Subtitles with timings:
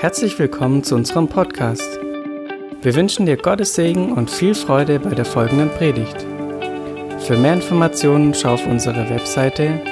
[0.00, 1.98] Herzlich willkommen zu unserem Podcast.
[2.82, 6.22] Wir wünschen dir Gottes Segen und viel Freude bei der folgenden Predigt.
[7.26, 9.82] Für mehr Informationen schau auf unsere Webseite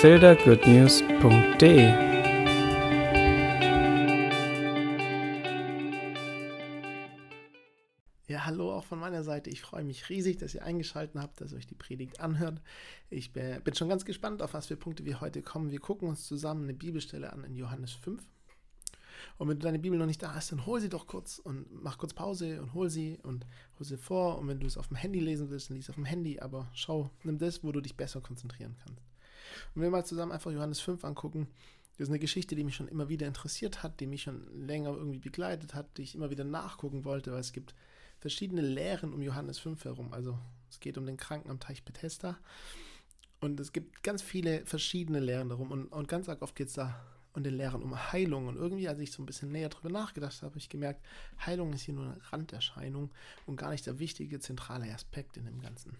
[0.00, 1.88] fildergoodnews.de.
[8.28, 9.50] Ja, hallo auch von meiner Seite.
[9.50, 12.62] Ich freue mich riesig, dass ihr eingeschaltet habt, dass ihr euch die Predigt anhört.
[13.10, 15.72] Ich bin schon ganz gespannt, auf was für Punkte wir heute kommen.
[15.72, 18.22] Wir gucken uns zusammen eine Bibelstelle an in Johannes 5.
[19.38, 21.66] Und wenn du deine Bibel noch nicht da hast, dann hol sie doch kurz und
[21.70, 23.46] mach kurz Pause und hol sie und
[23.78, 24.38] hol sie vor.
[24.38, 26.40] Und wenn du es auf dem Handy lesen willst, dann lies auf dem Handy.
[26.40, 29.00] Aber schau, nimm das, wo du dich besser konzentrieren kannst.
[29.74, 31.46] Und wir mal zusammen einfach Johannes 5 angucken.
[31.96, 34.90] Das ist eine Geschichte, die mich schon immer wieder interessiert hat, die mich schon länger
[34.90, 37.74] irgendwie begleitet hat, die ich immer wieder nachgucken wollte, weil es gibt
[38.18, 40.12] verschiedene Lehren um Johannes 5 herum.
[40.12, 40.36] Also
[40.68, 42.38] es geht um den Kranken am Teich Bethesda.
[43.40, 45.70] Und es gibt ganz viele verschiedene Lehren darum.
[45.70, 47.00] Und, und ganz oft geht es da
[47.32, 48.46] und den Lehren um Heilung.
[48.46, 51.04] Und irgendwie, als ich so ein bisschen näher drüber nachgedacht habe, habe ich gemerkt,
[51.44, 53.10] Heilung ist hier nur eine Randerscheinung
[53.46, 55.96] und gar nicht der wichtige, zentrale Aspekt in dem Ganzen.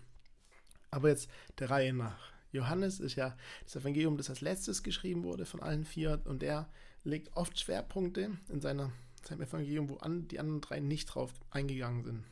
[0.90, 2.32] Aber jetzt der Reihe nach.
[2.52, 6.68] Johannes ist ja das Evangelium, das als letztes geschrieben wurde von allen vier und er
[7.04, 8.90] legt oft Schwerpunkte in seiner,
[9.22, 12.24] seinem Evangelium, wo an, die anderen drei nicht drauf eingegangen sind.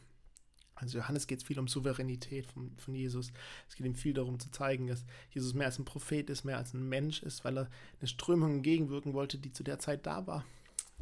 [0.77, 3.33] Also Johannes geht es viel um Souveränität von, von Jesus.
[3.69, 6.59] Es geht ihm viel darum zu zeigen, dass Jesus mehr als ein Prophet ist, mehr
[6.59, 10.27] als ein Mensch ist, weil er eine Strömung entgegenwirken wollte, die zu der Zeit da
[10.27, 10.45] war.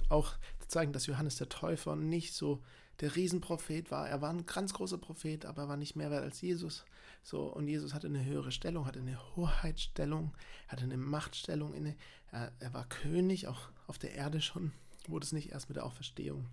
[0.09, 2.63] Auch zu zeigen, dass Johannes der Täufer nicht so
[3.01, 4.09] der Riesenprophet war.
[4.09, 6.85] Er war ein ganz großer Prophet, aber er war nicht mehr wert als Jesus.
[7.25, 10.33] So, und Jesus hatte eine höhere Stellung, hatte eine Hoheitsstellung,
[10.69, 11.97] hatte eine Machtstellung inne.
[12.31, 14.73] Er, er war König, auch auf der Erde schon,
[15.09, 16.47] wurde es nicht erst mit der Auferstehung.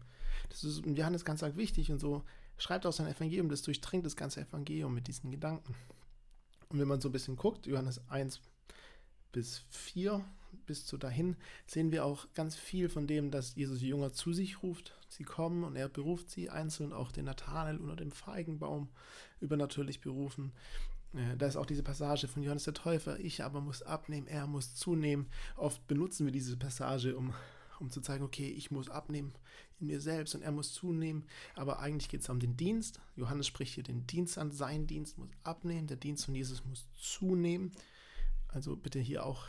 [0.49, 2.23] Das ist Johannes ganz arg wichtig und so
[2.57, 5.75] schreibt auch sein Evangelium, das durchdringt das ganze Evangelium mit diesen Gedanken.
[6.69, 8.41] Und wenn man so ein bisschen guckt, Johannes 1
[9.31, 10.23] bis 4,
[10.65, 11.35] bis zu dahin,
[11.65, 14.95] sehen wir auch ganz viel von dem, dass Jesus die Jünger zu sich ruft.
[15.09, 18.89] Sie kommen und er beruft sie einzeln, auch den Nathanael unter dem Feigenbaum
[19.39, 20.51] übernatürlich berufen.
[21.13, 24.47] Äh, da ist auch diese Passage von Johannes der Täufer, ich aber muss abnehmen, er
[24.47, 25.27] muss zunehmen.
[25.57, 27.33] Oft benutzen wir diese Passage, um
[27.81, 29.33] um zu zeigen, okay, ich muss abnehmen
[29.79, 31.25] in mir selbst und er muss zunehmen.
[31.55, 33.01] Aber eigentlich geht es um den Dienst.
[33.15, 34.51] Johannes spricht hier den Dienst an.
[34.51, 37.71] Sein Dienst muss abnehmen, der Dienst von Jesus muss zunehmen.
[38.47, 39.47] Also bitte hier auch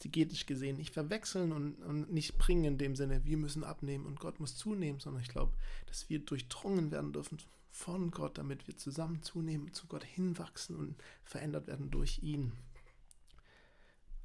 [0.00, 4.18] exegetisch gesehen nicht verwechseln und, und nicht bringen in dem Sinne, wir müssen abnehmen und
[4.18, 5.52] Gott muss zunehmen, sondern ich glaube,
[5.86, 7.36] dass wir durchdrungen werden dürfen
[7.70, 12.52] von Gott, damit wir zusammen zunehmen, zu Gott hinwachsen und verändert werden durch ihn.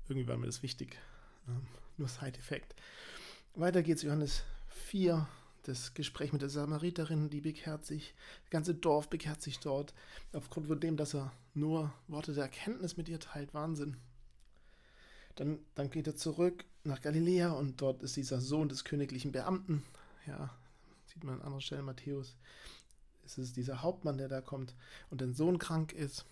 [0.07, 0.97] Irgendwie war mir das wichtig.
[1.47, 1.67] Ähm,
[1.97, 2.75] nur Side-Effekt.
[3.57, 5.25] Weiter geht's, Johannes 4,
[5.63, 9.93] das Gespräch mit der Samariterin, die bekehrt sich, das ganze Dorf bekehrt sich dort,
[10.33, 13.95] aufgrund von dem, dass er nur Worte der Erkenntnis mit ihr teilt, Wahnsinn.
[15.35, 19.83] Dann, dann geht er zurück nach Galiläa und dort ist dieser Sohn des königlichen Beamten,
[20.27, 20.53] ja,
[21.05, 22.35] sieht man an anderer Stelle Matthäus,
[23.25, 24.75] es ist dieser Hauptmann, der da kommt
[25.09, 26.25] und den Sohn krank ist.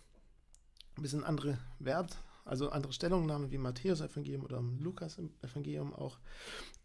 [0.98, 6.18] Ein bisschen andere Wert, also andere Stellungnahmen wie Matthäus Evangelium oder Lukas Evangelium auch.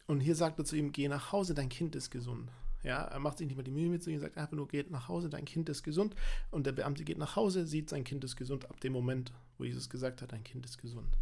[0.07, 2.51] Und hier sagt er zu ihm, geh nach Hause, dein Kind ist gesund.
[2.83, 4.91] Ja, er macht sich nicht mehr die Mühe mit zu ihm, sagt einfach nur, geht
[4.91, 6.15] nach Hause, dein Kind ist gesund.
[6.51, 9.65] Und der Beamte geht nach Hause, sieht, sein Kind ist gesund, ab dem Moment, wo
[9.65, 11.19] Jesus gesagt hat, dein Kind ist gesund.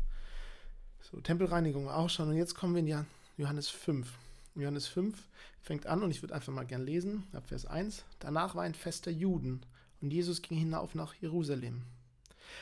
[1.00, 2.28] So, Tempelreinigung auch schon.
[2.28, 4.18] Und jetzt kommen wir in Johannes 5.
[4.54, 5.28] Johannes 5
[5.60, 8.04] fängt an und ich würde einfach mal gern lesen, ab Vers 1.
[8.20, 9.60] Danach war ein Fest der Juden
[10.00, 11.82] und Jesus ging hinauf nach Jerusalem.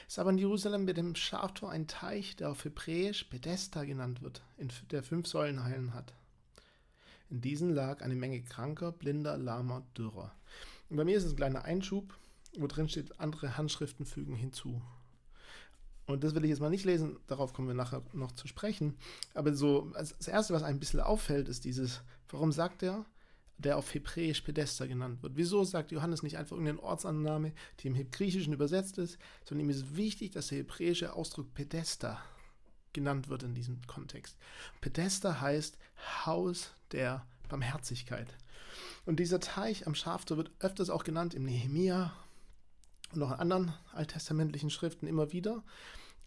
[0.07, 4.23] Es ist aber in Jerusalem mit dem Schaftor ein Teich, der auf Hebräisch Bethesda genannt
[4.23, 4.43] wird,
[4.91, 6.13] der fünf Säulenhallen hat.
[7.31, 10.33] In diesen lag eine Menge Kranker, Blinder, Lahmer, Dürrer.
[10.89, 12.17] Und bei mir ist es ein kleiner Einschub,
[12.57, 14.81] wo drin steht, andere Handschriften fügen hinzu.
[16.07, 18.97] Und das will ich jetzt mal nicht lesen, darauf kommen wir nachher noch zu sprechen.
[19.33, 23.07] Aber so, das Erste, was ein bisschen auffällt, ist dieses, warum sagt er,
[23.59, 25.37] der auf Hebräisch Pedester genannt wird.
[25.37, 29.97] Wieso sagt Johannes nicht einfach irgendeine Ortsannahme, die im Griechischen übersetzt ist, sondern ihm ist
[29.97, 32.21] wichtig, dass der hebräische Ausdruck Pedester
[32.93, 34.37] genannt wird in diesem Kontext.
[34.81, 35.79] Pedester heißt
[36.25, 38.29] Haus der Barmherzigkeit.
[39.05, 42.13] Und dieser Teich am Schaftor wird öfters auch genannt im Nehemia
[43.13, 45.63] und noch in anderen alttestamentlichen Schriften immer wieder.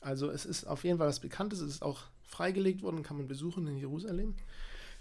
[0.02, 3.28] Also es ist auf jeden Fall was Bekanntes, es ist auch freigelegt worden, kann man
[3.28, 4.36] besuchen in Jerusalem.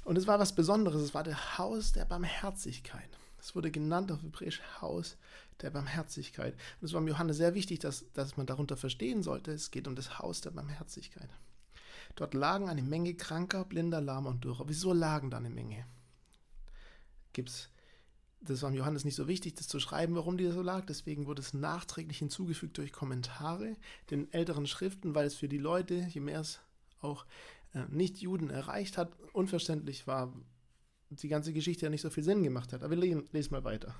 [0.06, 1.02] Und es war was Besonderes.
[1.02, 3.10] Es war das Haus der Barmherzigkeit.
[3.40, 5.16] Es wurde genannt auf Hebräisch Haus
[5.62, 6.54] der Barmherzigkeit.
[6.80, 9.88] Und es war mir Johannes sehr wichtig, dass, dass man darunter verstehen sollte, es geht
[9.88, 11.28] um das Haus der Barmherzigkeit.
[12.14, 14.68] Dort lagen eine Menge Kranker, Blinder, Lahmer und Dürrer.
[14.68, 15.84] Wieso lagen da eine Menge?
[17.32, 17.68] Gibt's,
[18.40, 20.86] das war Johannes nicht so wichtig, das zu schreiben, warum die so lag.
[20.86, 23.76] Deswegen wurde es nachträglich hinzugefügt durch Kommentare,
[24.12, 26.60] den älteren Schriften, weil es für die Leute, je mehr es
[27.00, 27.26] auch
[27.88, 30.32] Nicht-Juden erreicht hat, unverständlich war,
[31.10, 32.82] die ganze Geschichte ja nicht so viel Sinn gemacht hat.
[32.82, 32.98] Aber wir
[33.32, 33.94] lesen, mal weiter.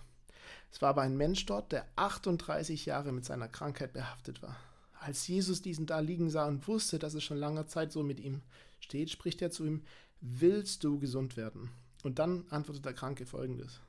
[0.73, 4.57] Es war aber ein Mensch dort, der 38 Jahre mit seiner Krankheit behaftet war.
[5.01, 8.19] Als Jesus diesen da liegen sah und wusste, dass es schon lange Zeit so mit
[8.19, 8.43] ihm
[8.81, 9.85] steht, spricht er zu ihm,
[10.21, 11.71] willst du gesund werden?
[12.03, 13.81] Und dann antwortet der Kranke folgendes.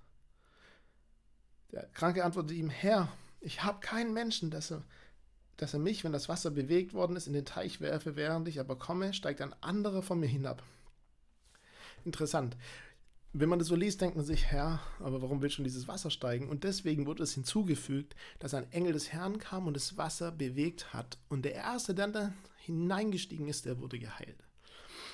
[1.72, 4.84] Der Kranke antwortet ihm, Herr, ich habe keinen Menschen, dass er,
[5.58, 8.60] dass er mich, wenn das Wasser bewegt worden ist, in den Teich werfe, während ich
[8.60, 10.64] aber komme, steigt ein anderer von mir hinab.
[12.06, 12.56] Interessant
[13.40, 16.10] wenn man das so liest, denkt man sich, Herr, aber warum will schon dieses Wasser
[16.10, 16.50] steigen?
[16.50, 20.94] Und deswegen wurde es hinzugefügt, dass ein Engel des Herrn kam und das Wasser bewegt
[20.94, 21.18] hat.
[21.30, 24.44] Und der Erste, der da hineingestiegen ist, der wurde geheilt.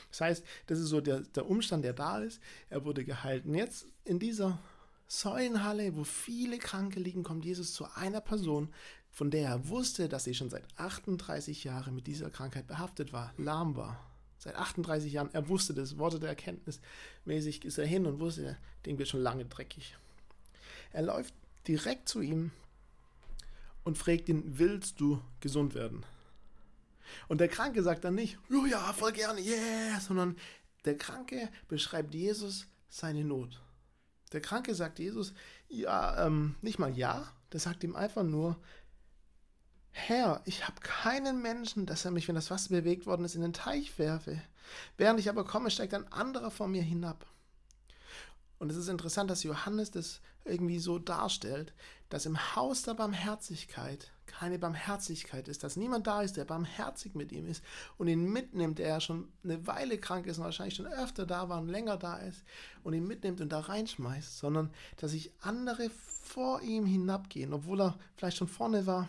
[0.09, 2.39] Das heißt, das ist so der, der Umstand, der da ist.
[2.69, 3.45] Er wurde geheilt.
[3.45, 4.59] Und jetzt in dieser
[5.07, 8.69] Säulenhalle, wo viele Kranke liegen, kommt Jesus zu einer Person,
[9.13, 13.31] von der er wusste, dass sie schon seit 38 Jahren mit dieser Krankheit behaftet war,
[13.37, 14.03] lahm war.
[14.39, 16.81] Seit 38 Jahren, er wusste das, Worte der Erkenntnis.
[17.23, 19.95] Mäßig ist er hin und wusste, dem wird schon lange dreckig.
[20.91, 21.33] Er läuft
[21.67, 22.51] direkt zu ihm
[23.83, 26.03] und fragt ihn, willst du gesund werden?
[27.27, 30.35] Und der Kranke sagt dann nicht, oh ja, voll gerne, yeah, sondern
[30.85, 33.61] der Kranke beschreibt Jesus seine Not.
[34.31, 35.33] Der Kranke sagt Jesus,
[35.69, 38.57] ja, ähm, nicht mal ja, der sagt ihm einfach nur,
[39.95, 43.41] Herr, ich habe keinen Menschen, dass er mich, wenn das Wasser bewegt worden ist, in
[43.41, 44.41] den Teich werfe.
[44.97, 47.25] Während ich aber komme, steigt ein anderer vor mir hinab.
[48.57, 51.73] Und es ist interessant, dass Johannes das irgendwie so darstellt,
[52.09, 57.31] dass im Haus der Barmherzigkeit keine Barmherzigkeit ist, dass niemand da ist, der barmherzig mit
[57.31, 57.63] ihm ist
[57.97, 61.49] und ihn mitnimmt, der ja schon eine Weile krank ist und wahrscheinlich schon öfter da
[61.49, 62.43] war und länger da ist
[62.83, 65.91] und ihn mitnimmt und da reinschmeißt, sondern dass sich andere
[66.23, 69.07] vor ihm hinabgehen, obwohl er vielleicht schon vorne war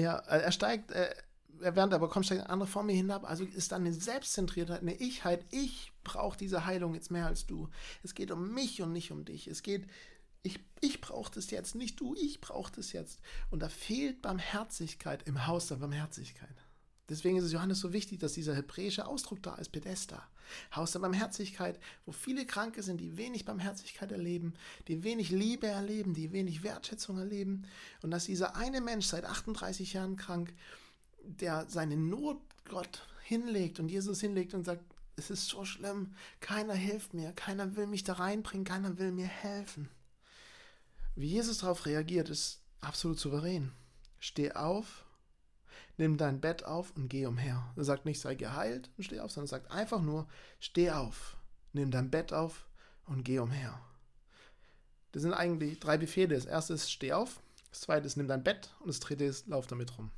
[0.00, 1.14] ja, äh, er steigt, äh,
[1.48, 3.28] während er aber kommt, steigt ein anderer vor mir hinab.
[3.28, 5.44] Also ist dann eine Selbstzentriertheit, eine Ichheit.
[5.50, 7.68] Ich brauche diese Heilung jetzt mehr als du.
[8.02, 9.48] Es geht um mich und nicht um dich.
[9.48, 9.86] Es geht,
[10.42, 13.20] ich, ich brauche das jetzt, nicht du, ich brauche das jetzt.
[13.50, 16.54] Und da fehlt Barmherzigkeit im Haus der Barmherzigkeit.
[17.08, 20.28] Deswegen ist es Johannes so wichtig, dass dieser hebräische Ausdruck da ist, Pedesta.
[20.74, 24.54] Haus der Barmherzigkeit, wo viele Kranke sind, die wenig Barmherzigkeit erleben,
[24.86, 27.66] die wenig Liebe erleben, die wenig Wertschätzung erleben.
[28.02, 30.54] Und dass dieser eine Mensch seit 38 Jahren krank,
[31.22, 34.84] der seine Not Gott hinlegt und Jesus hinlegt und sagt,
[35.16, 39.26] es ist so schlimm, keiner hilft mir, keiner will mich da reinbringen, keiner will mir
[39.26, 39.88] helfen.
[41.16, 43.72] Wie Jesus darauf reagiert, ist absolut souverän.
[44.20, 45.04] Steh auf
[45.98, 47.72] nimm dein Bett auf und geh umher.
[47.76, 50.26] Er sagt nicht, sei geheilt und steh auf, sondern sagt einfach nur,
[50.60, 51.36] steh auf,
[51.72, 52.66] nimm dein Bett auf
[53.06, 53.78] und geh umher.
[55.12, 56.34] Das sind eigentlich drei Befehle.
[56.34, 57.40] Das erste ist, steh auf,
[57.70, 60.10] das zweite ist, nimm dein Bett und das dritte ist, lauf damit rum.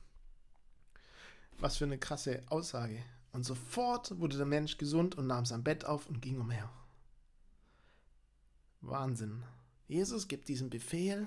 [1.58, 3.02] Was für eine krasse Aussage.
[3.32, 6.70] Und sofort wurde der Mensch gesund und nahm sein Bett auf und ging umher.
[8.80, 9.44] Wahnsinn.
[9.86, 11.26] Jesus gibt diesen Befehl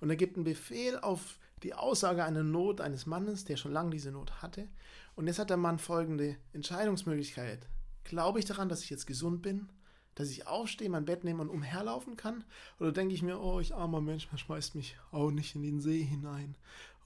[0.00, 3.90] und er gibt einen Befehl auf die Aussage einer Not eines Mannes, der schon lange
[3.90, 4.68] diese Not hatte.
[5.14, 7.68] Und jetzt hat der Mann folgende Entscheidungsmöglichkeit.
[8.04, 9.68] Glaube ich daran, dass ich jetzt gesund bin?
[10.14, 12.44] Dass ich aufstehe, mein Bett nehme und umherlaufen kann?
[12.78, 15.80] Oder denke ich mir, oh, ich armer Mensch, man schmeißt mich auch nicht in den
[15.80, 16.56] See hinein.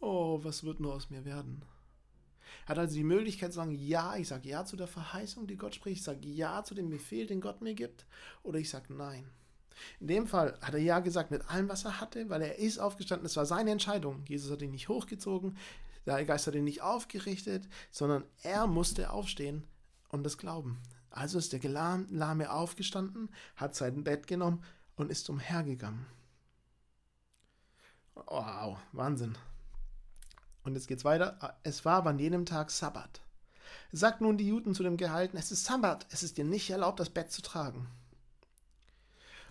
[0.00, 1.62] Oh, was wird nur aus mir werden?
[2.64, 5.56] Er hat also die Möglichkeit zu sagen, ja, ich sage ja zu der Verheißung, die
[5.56, 8.06] Gott spricht, ich sage ja zu dem Befehl, den Gott mir gibt,
[8.42, 9.28] oder ich sage nein.
[10.00, 12.78] In dem Fall hat er ja gesagt mit allem, was er hatte, weil er ist
[12.78, 13.26] aufgestanden.
[13.26, 14.24] Es war seine Entscheidung.
[14.26, 15.56] Jesus hat ihn nicht hochgezogen,
[16.06, 19.64] der Geist hat ihn nicht aufgerichtet, sondern er musste aufstehen
[20.08, 20.78] und das glauben.
[21.10, 24.62] Also ist der Lahme aufgestanden, hat sein Bett genommen
[24.96, 26.06] und ist umhergegangen.
[28.14, 29.36] Wow, Wahnsinn.
[30.62, 31.58] Und jetzt geht's weiter.
[31.62, 33.20] Es war aber an jenem Tag Sabbat.
[33.92, 37.00] Sagt nun die Juden zu dem Gehalten, es ist Sabbat, es ist dir nicht erlaubt,
[37.00, 37.88] das Bett zu tragen.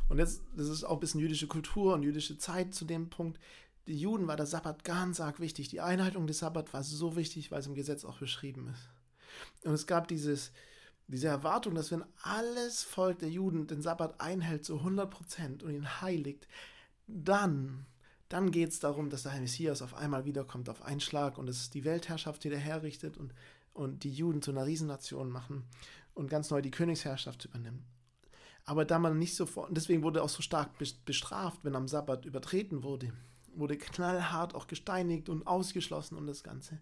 [0.08, 3.40] Und jetzt, das ist auch ein bisschen jüdische Kultur und jüdische Zeit zu dem Punkt.
[3.88, 5.70] Die Juden war der Sabbat ganz arg wichtig.
[5.70, 8.90] Die Einhaltung des Sabbat war so wichtig, weil es im Gesetz auch beschrieben ist.
[9.66, 10.52] Und es gab dieses,
[11.08, 15.74] diese Erwartung, dass wenn alles Volk der Juden den Sabbat einhält, so 100 Prozent und
[15.74, 16.48] ihn heiligt,
[17.08, 17.86] dann,
[18.30, 21.70] dann geht es darum, dass der Messias auf einmal wiederkommt auf einen Schlag und es
[21.70, 23.34] die Weltherrschaft wieder herrichtet und,
[23.74, 25.64] und die Juden zu einer Riesennation machen
[26.14, 27.84] und ganz neu die Königsherrschaft übernimmt.
[28.66, 30.72] Aber da man nicht sofort, deswegen wurde auch so stark
[31.06, 33.14] bestraft, wenn am Sabbat übertreten wurde,
[33.54, 36.80] wurde knallhart auch gesteinigt und ausgeschlossen und das Ganze.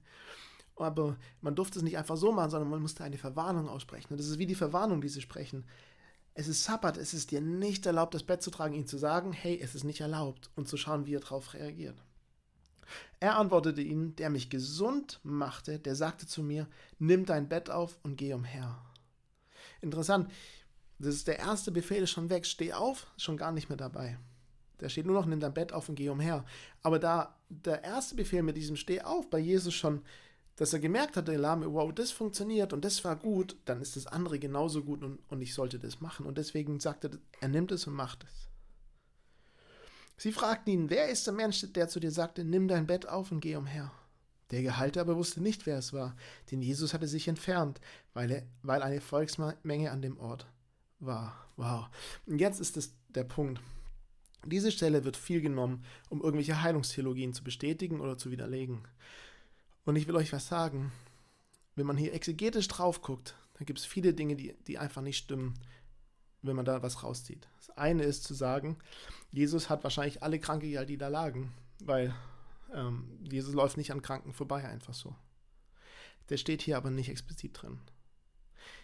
[0.75, 4.13] Aber man durfte es nicht einfach so machen, sondern man musste eine Verwarnung aussprechen.
[4.13, 5.65] Und das ist wie die Verwarnung, die sie sprechen.
[6.33, 9.33] Es ist Sabbat, es ist dir nicht erlaubt, das Bett zu tragen, ihm zu sagen,
[9.33, 12.01] hey, es ist nicht erlaubt und zu schauen, wie er darauf reagiert.
[13.19, 17.99] Er antwortete ihnen, der mich gesund machte, der sagte zu mir, nimm dein Bett auf
[18.03, 18.81] und geh umher.
[19.81, 20.31] Interessant,
[21.03, 22.45] Das ist der erste Befehl, ist schon weg.
[22.45, 24.17] Steh auf, schon gar nicht mehr dabei.
[24.77, 26.45] Da steht nur noch, nimm dein Bett auf und geh umher.
[26.81, 30.01] Aber da der erste Befehl mit diesem Steh auf bei Jesus schon,
[30.55, 33.95] dass er gemerkt hat, der Lahme, wow, das funktioniert und das war gut, dann ist
[33.95, 36.25] das andere genauso gut und, und ich sollte das machen.
[36.25, 38.49] Und deswegen sagt er, er nimmt es und macht es.
[40.15, 43.31] Sie fragten ihn, wer ist der Mensch, der zu dir sagte, nimm dein Bett auf
[43.31, 43.91] und geh umher?
[44.51, 46.15] Der Gehalte aber wusste nicht, wer es war,
[46.51, 47.81] denn Jesus hatte sich entfernt,
[48.13, 50.45] weil, er, weil eine Volksmenge an dem Ort
[51.05, 51.47] war.
[51.55, 51.87] Wow.
[52.25, 53.61] Und jetzt ist es der Punkt.
[54.45, 58.87] Diese Stelle wird viel genommen, um irgendwelche Heilungstheologien zu bestätigen oder zu widerlegen.
[59.85, 60.91] Und ich will euch was sagen.
[61.75, 65.17] Wenn man hier exegetisch drauf guckt, dann gibt es viele Dinge, die, die einfach nicht
[65.17, 65.55] stimmen,
[66.41, 67.47] wenn man da was rauszieht.
[67.57, 68.77] Das eine ist zu sagen,
[69.31, 72.13] Jesus hat wahrscheinlich alle Kranke die da lagen, weil
[72.73, 75.15] ähm, Jesus läuft nicht an Kranken vorbei, einfach so.
[76.29, 77.79] Der steht hier aber nicht explizit drin.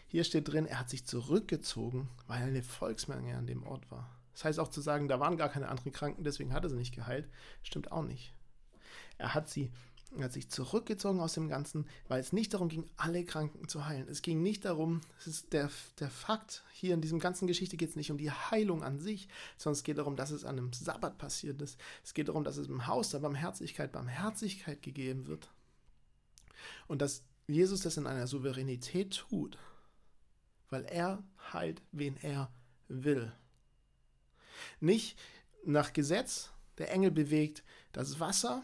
[0.10, 4.10] Hier steht drin, er hat sich zurückgezogen, weil eine Volksmenge an dem Ort war.
[4.34, 6.76] Das heißt auch zu sagen, da waren gar keine anderen Kranken, deswegen hat er sie
[6.76, 7.30] nicht geheilt,
[7.64, 8.34] stimmt auch nicht.
[9.18, 9.72] Er hat sie
[10.18, 13.86] er hat sich zurückgezogen aus dem Ganzen, weil es nicht darum ging, alle Kranken zu
[13.86, 14.08] heilen.
[14.10, 17.90] Es ging nicht darum, es ist der, der Fakt, hier in diesem ganzen Geschichte geht
[17.90, 20.74] es nicht um die Heilung an sich, sondern es geht darum, dass es an einem
[20.74, 21.80] Sabbat passiert ist.
[22.04, 25.52] Es geht darum, dass es im Haus der Barmherzigkeit Barmherzigkeit gegeben wird.
[26.88, 29.58] Und dass Jesus das in einer Souveränität tut,
[30.70, 31.24] weil er
[31.54, 32.52] heilt, wen er
[32.88, 33.32] will.
[34.80, 35.18] Nicht
[35.66, 38.64] nach Gesetz, der Engel bewegt das Wasser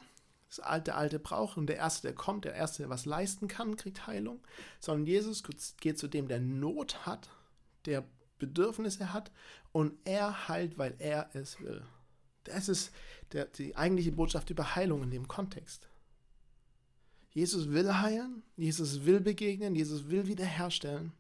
[0.57, 3.75] das alte, alte braucht und der Erste, der kommt, der Erste, der was leisten kann,
[3.75, 4.39] kriegt Heilung,
[4.79, 5.43] sondern Jesus
[5.79, 7.29] geht zu dem, der Not hat,
[7.85, 8.05] der
[8.39, 9.31] Bedürfnisse hat
[9.71, 11.83] und er heilt, weil er es will.
[12.43, 12.91] Das ist
[13.31, 15.89] der, die eigentliche Botschaft über Heilung in dem Kontext.
[17.31, 21.12] Jesus will heilen, Jesus will begegnen, Jesus will wiederherstellen,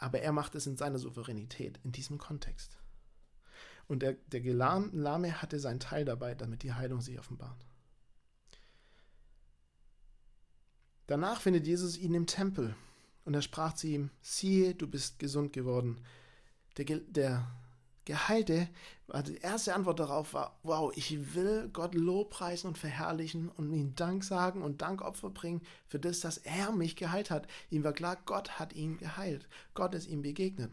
[0.00, 2.78] aber er macht es in seiner Souveränität, in diesem Kontext.
[3.86, 7.66] Und der, der Gelahme hatte seinen Teil dabei, damit die Heilung sich offenbart.
[11.06, 12.74] Danach findet Jesus ihn im Tempel
[13.24, 16.02] und er sprach zu ihm, siehe, du bist gesund geworden.
[16.78, 17.46] Der, der
[18.10, 18.68] Geheilte,
[19.28, 24.24] die erste Antwort darauf war, wow, ich will Gott lobpreisen und verherrlichen und ihm Dank
[24.24, 27.46] sagen und Dankopfer bringen für das, dass er mich geheilt hat.
[27.70, 29.48] Ihm war klar, Gott hat ihn geheilt.
[29.74, 30.72] Gott ist ihm begegnet.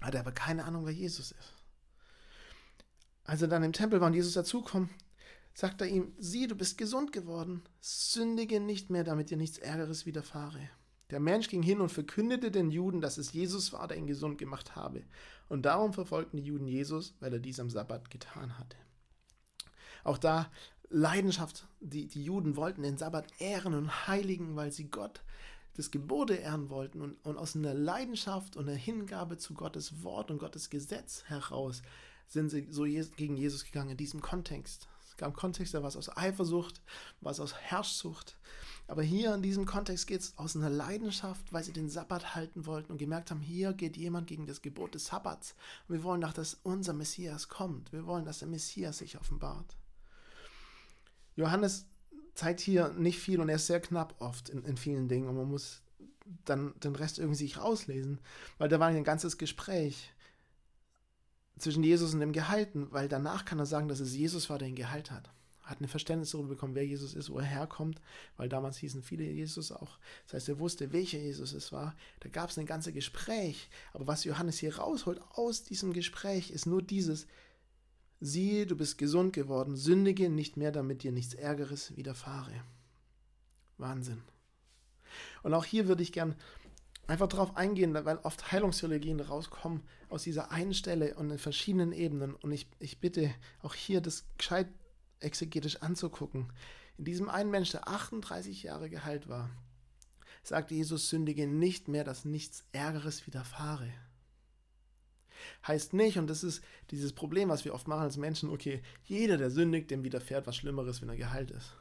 [0.00, 1.54] Hatte aber keine Ahnung, wer Jesus ist.
[3.22, 4.90] Als er dann im Tempel war und Jesus dazukommt,
[5.54, 10.04] sagt er ihm, sieh, du bist gesund geworden, sündige nicht mehr, damit dir nichts Ärgeres
[10.04, 10.68] widerfahre.
[11.10, 14.38] Der Mensch ging hin und verkündete den Juden, dass es Jesus war, der ihn gesund
[14.38, 15.04] gemacht habe.
[15.48, 18.76] Und darum verfolgten die Juden Jesus, weil er dies am Sabbat getan hatte.
[20.04, 20.50] Auch da
[20.88, 25.22] Leidenschaft, die, die Juden wollten den Sabbat ehren und heiligen, weil sie Gott
[25.74, 30.30] das Gebote ehren wollten und, und aus einer Leidenschaft und einer Hingabe zu Gottes Wort
[30.30, 31.82] und Gottes Gesetz heraus
[32.28, 34.88] sind sie so gegen Jesus gegangen in diesem Kontext
[35.18, 36.80] gab Kontext, da war es aus Eifersucht,
[37.20, 38.36] war es aus Herrschsucht.
[38.88, 42.66] Aber hier in diesem Kontext geht es aus einer Leidenschaft, weil sie den Sabbat halten
[42.66, 45.54] wollten und gemerkt haben, hier geht jemand gegen das Gebot des Sabbats.
[45.88, 47.92] Und wir wollen doch, dass unser Messias kommt.
[47.92, 49.76] Wir wollen, dass der Messias sich offenbart.
[51.34, 51.86] Johannes
[52.34, 55.36] zeigt hier nicht viel und er ist sehr knapp oft in, in vielen Dingen und
[55.36, 55.82] man muss
[56.44, 58.20] dann den Rest irgendwie sich rauslesen,
[58.58, 60.12] weil da war ein ganzes Gespräch
[61.58, 64.68] zwischen Jesus und dem Gehalten, weil danach kann er sagen, dass es Jesus war, der
[64.68, 65.30] ihn geheilt hat.
[65.62, 68.00] Hat ein Verständnis darüber bekommen, wer Jesus ist, wo er herkommt,
[68.36, 69.98] weil damals hießen viele Jesus auch.
[70.24, 71.96] Das heißt, er wusste, welcher Jesus es war.
[72.20, 73.68] Da gab es ein ganzes Gespräch.
[73.92, 77.26] Aber was Johannes hier rausholt aus diesem Gespräch, ist nur dieses:
[78.20, 82.52] Siehe, du bist gesund geworden, sündige nicht mehr, damit dir nichts Ärgeres widerfahre.
[83.76, 84.22] Wahnsinn.
[85.42, 86.36] Und auch hier würde ich gern
[87.06, 92.34] einfach darauf eingehen, weil oft Heilungstheologien rauskommen aus dieser einen Stelle und in verschiedenen Ebenen.
[92.34, 93.32] Und ich, ich bitte
[93.62, 94.68] auch hier das gescheit
[95.20, 96.52] exegetisch anzugucken.
[96.98, 99.50] In diesem einen Mensch, der 38 Jahre geheilt war,
[100.42, 103.92] sagte Jesus, sündige nicht mehr, dass nichts Ärgeres widerfahre.
[105.66, 109.36] Heißt nicht, und das ist dieses Problem, was wir oft machen als Menschen, okay, jeder,
[109.36, 111.72] der sündigt, dem widerfährt was Schlimmeres, wenn er geheilt ist.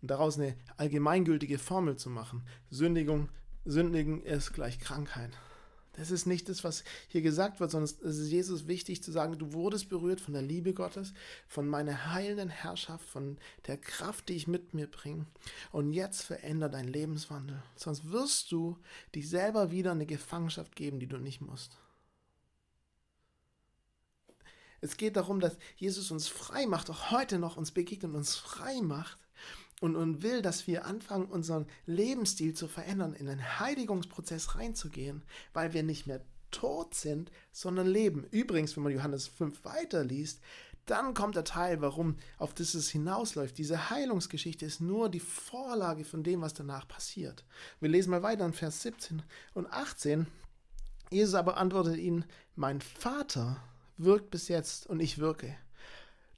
[0.00, 2.42] Und daraus eine allgemeingültige Formel zu machen.
[2.70, 3.28] Sündigung
[3.64, 5.30] Sündigen ist gleich Krankheit.
[5.94, 9.38] Das ist nicht das, was hier gesagt wird, sondern es ist Jesus wichtig zu sagen,
[9.38, 11.12] du wurdest berührt von der Liebe Gottes,
[11.46, 15.26] von meiner heilenden Herrschaft, von der Kraft, die ich mit mir bringe.
[15.70, 17.62] Und jetzt veränder dein Lebenswandel.
[17.76, 18.78] Sonst wirst du
[19.14, 21.76] dich selber wieder eine Gefangenschaft geben, die du nicht musst.
[24.80, 28.34] Es geht darum, dass Jesus uns frei macht, auch heute noch uns begegnet und uns
[28.34, 29.18] frei macht
[29.82, 35.22] und, und will, dass wir anfangen, unseren Lebensstil zu verändern, in einen Heiligungsprozess reinzugehen,
[35.52, 36.20] weil wir nicht mehr
[36.52, 38.24] tot sind, sondern leben.
[38.30, 40.40] Übrigens, wenn man Johannes 5 weiterliest,
[40.86, 43.58] dann kommt der Teil, warum auf das es hinausläuft.
[43.58, 47.44] Diese Heilungsgeschichte ist nur die Vorlage von dem, was danach passiert.
[47.80, 49.22] Wir lesen mal weiter in Vers 17
[49.54, 50.28] und 18.
[51.10, 52.24] Jesus aber antwortet ihnen,
[52.54, 53.60] mein Vater
[53.96, 55.56] wirkt bis jetzt und ich wirke.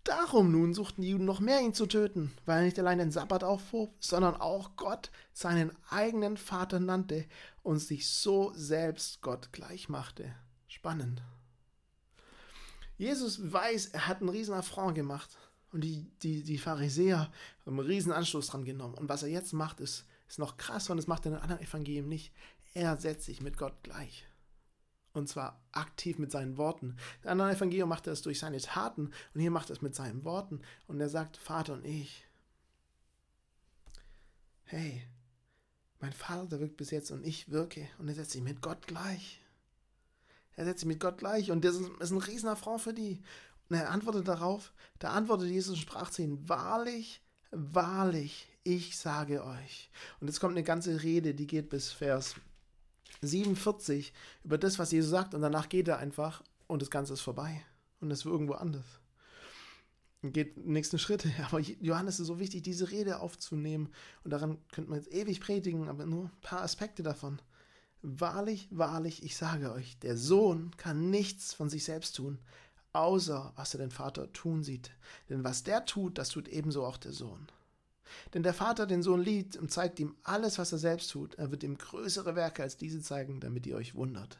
[0.04, 3.10] Darum nun suchten die Juden noch mehr, ihn zu töten, weil er nicht allein den
[3.10, 7.24] Sabbat aufhob, sondern auch Gott seinen eigenen Vater nannte
[7.62, 10.34] und sich so selbst Gott gleich machte.
[10.68, 11.22] Spannend.
[12.98, 15.30] Jesus weiß, er hat einen riesen Affront gemacht.
[15.72, 17.32] Und die, die, die Pharisäer
[17.64, 18.94] haben einen riesen Anstoß dran genommen.
[18.94, 21.42] Und was er jetzt macht, ist, ist noch krasser und das macht er in den
[21.42, 22.32] anderen Evangelien nicht.
[22.74, 24.26] Er setzt sich mit Gott gleich.
[25.14, 26.96] Und zwar aktiv mit seinen Worten.
[27.22, 29.94] In anderen Evangelium macht er es durch seine Taten und hier macht er es mit
[29.94, 30.60] seinen Worten.
[30.88, 32.26] Und er sagt, Vater und ich,
[34.64, 35.06] hey,
[36.00, 39.40] mein Vater wirkt bis jetzt und ich wirke und er setzt sich mit Gott gleich.
[40.56, 43.22] Er setzt sich mit Gott gleich und das ist, ein riesener Frau für die.
[43.68, 49.44] Und er antwortet darauf, da antwortet Jesus und sprach zu ihnen, wahrlich, wahrlich, ich sage
[49.44, 49.90] euch.
[50.20, 52.34] Und jetzt kommt eine ganze Rede, die geht bis Vers
[53.22, 54.12] 47
[54.44, 57.64] über das, was Jesus sagt und danach geht er einfach und das Ganze ist vorbei
[58.00, 58.84] und es wird irgendwo anders.
[60.22, 61.30] Und geht nächsten Schritte.
[61.46, 63.92] Aber Johannes ist so wichtig, diese Rede aufzunehmen
[64.24, 67.40] und daran könnte man jetzt ewig predigen, aber nur ein paar Aspekte davon.
[68.02, 72.38] Wahrlich, wahrlich, ich sage euch, der Sohn kann nichts von sich selbst tun,
[72.92, 74.90] außer was er den Vater tun sieht.
[75.30, 77.46] Denn was der tut, das tut ebenso auch der Sohn.
[78.32, 81.34] Denn der Vater den Sohn liebt und zeigt ihm alles, was er selbst tut.
[81.34, 84.38] Er wird ihm größere Werke als diese zeigen, damit ihr euch wundert.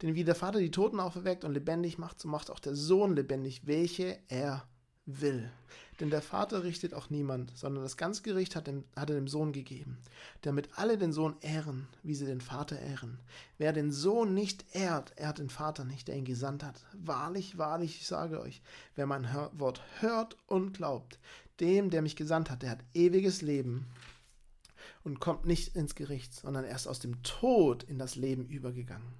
[0.00, 3.14] Denn wie der Vater die Toten auferweckt und lebendig macht, so macht auch der Sohn
[3.14, 4.66] lebendig, welche er
[5.06, 5.50] will.
[6.00, 9.28] Denn der Vater richtet auch niemand, sondern das ganze Gericht hat, dem, hat er dem
[9.28, 9.98] Sohn gegeben,
[10.40, 13.20] damit alle den Sohn ehren, wie sie den Vater ehren.
[13.58, 16.84] Wer den Sohn nicht ehrt, ehrt den Vater nicht, der ihn gesandt hat.
[16.92, 18.62] Wahrlich, wahrlich, ich sage euch,
[18.96, 21.18] wer mein Wort hört und glaubt,
[21.62, 23.86] dem, der mich gesandt hat, der hat ewiges Leben
[25.04, 29.14] und kommt nicht ins Gericht, sondern erst aus dem Tod in das Leben übergegangen.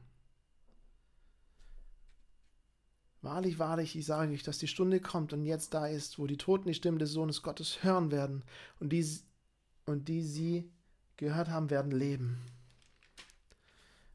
[3.23, 6.37] Wahrlich, wahrlich, ich sage euch, dass die Stunde kommt und jetzt da ist, wo die
[6.37, 8.43] Toten die Stimme des Sohnes Gottes hören werden
[8.81, 9.07] und die,
[9.87, 10.69] und die sie
[11.17, 12.45] gehört haben, werden leben.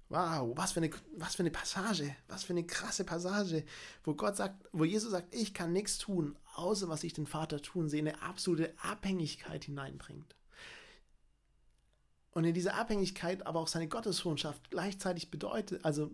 [0.10, 3.66] Wow, was für, eine, was für eine Passage, was für eine krasse Passage,
[4.04, 7.62] wo Gott sagt, wo Jesus sagt, ich kann nichts tun, außer was ich den Vater
[7.62, 10.36] tun sehe, eine absolute Abhängigkeit hineinbringt.
[12.32, 16.12] Und in dieser Abhängigkeit aber auch seine Gottessohnschaft gleichzeitig bedeutet, also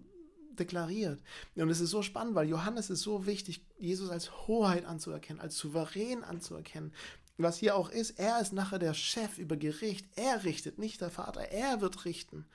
[0.51, 1.21] deklariert.
[1.55, 5.57] Und es ist so spannend, weil Johannes ist so wichtig, Jesus als Hoheit anzuerkennen, als
[5.57, 6.93] souverän anzuerkennen.
[7.37, 10.05] Was hier auch ist, er ist nachher der Chef über Gericht.
[10.15, 11.41] Er richtet, nicht der Vater.
[11.41, 12.45] Er wird richten.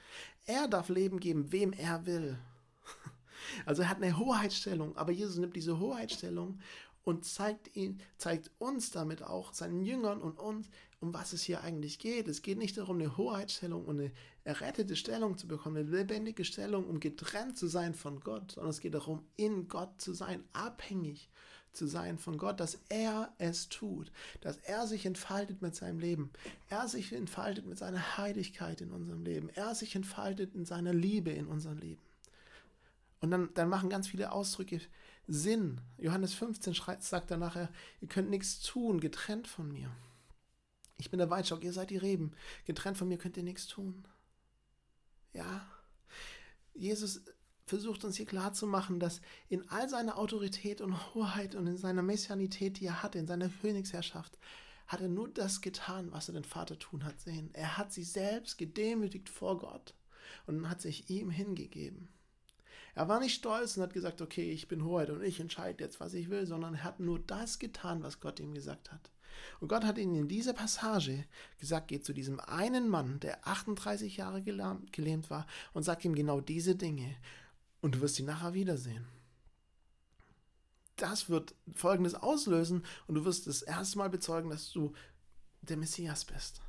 [0.47, 2.39] Er darf Leben geben, wem er will.
[3.65, 6.61] Also er hat eine Hoheitsstellung, aber Jesus nimmt diese Hoheitsstellung
[7.09, 10.69] und zeigt, ihn, zeigt uns damit auch, seinen Jüngern und uns,
[11.01, 12.29] um was es hier eigentlich geht.
[12.29, 14.13] Es geht nicht darum, eine Hoheitsstellung und eine
[14.45, 18.81] errettete Stellung zu bekommen, eine lebendige Stellung, um getrennt zu sein von Gott, sondern es
[18.81, 21.31] geht darum, in Gott zu sein, abhängig
[21.73, 26.31] zu sein von Gott, dass er es tut, dass er sich entfaltet mit seinem Leben,
[26.69, 31.31] er sich entfaltet mit seiner Heiligkeit in unserem Leben, er sich entfaltet in seiner Liebe
[31.31, 32.03] in unserem Leben.
[33.21, 34.83] Und dann, dann machen ganz viele Ausdrücke
[35.29, 35.81] Sinn.
[35.99, 39.91] Johannes 15 schreit, sagt er nachher, ihr könnt nichts tun, getrennt von mir.
[40.97, 42.33] Ich bin der Weinstock, ihr seid die Reben.
[42.65, 44.05] Getrennt von mir könnt ihr nichts tun.
[45.33, 45.69] Ja,
[46.75, 47.23] Jesus
[47.67, 52.81] versucht uns hier klarzumachen, dass in all seiner Autorität und Hoheit und in seiner Messianität,
[52.81, 54.39] die er hatte, in seiner Königsherrschaft,
[54.87, 57.51] hat er nur das getan, was er den Vater tun hat sehen.
[57.53, 59.95] Er hat sich selbst gedemütigt vor Gott
[60.47, 62.09] und hat sich ihm hingegeben.
[62.99, 66.01] Er war nicht stolz und hat gesagt, okay, ich bin Hoheit und ich entscheide jetzt,
[66.01, 69.13] was ich will, sondern er hat nur das getan, was Gott ihm gesagt hat.
[69.61, 71.25] Und Gott hat ihn in dieser Passage
[71.61, 76.41] gesagt, geh zu diesem einen Mann, der 38 Jahre gelähmt war, und sag ihm genau
[76.41, 77.15] diese Dinge.
[77.83, 79.07] Und du wirst ihn nachher wiedersehen.
[80.97, 84.93] Das wird Folgendes auslösen und du wirst das erste Mal bezeugen, dass du
[85.63, 86.63] der Messias bist.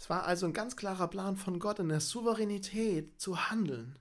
[0.00, 4.00] Es war also ein ganz klarer Plan von Gott in der Souveränität zu handeln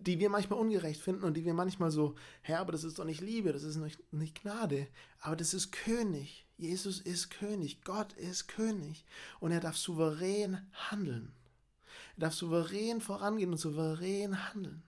[0.00, 3.04] die wir manchmal ungerecht finden und die wir manchmal so, Herr, aber das ist doch
[3.04, 4.88] nicht Liebe, das ist nicht, nicht Gnade,
[5.20, 6.46] aber das ist König.
[6.56, 9.04] Jesus ist König, Gott ist König
[9.40, 11.32] und er darf souverän handeln.
[12.16, 14.82] Er darf souverän vorangehen und souverän handeln.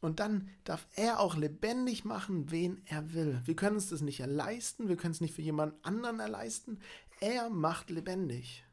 [0.00, 3.40] Und dann darf er auch lebendig machen, wen er will.
[3.44, 6.80] Wir können uns das nicht erleisten, wir können es nicht für jemand anderen erleisten.
[7.20, 8.64] Er macht lebendig.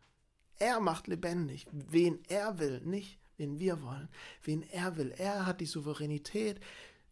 [0.60, 4.10] Er macht lebendig, wen er will, nicht wen wir wollen,
[4.44, 5.14] wen er will.
[5.18, 6.60] Er hat die Souveränität